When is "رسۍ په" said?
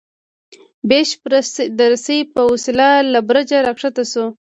1.91-2.41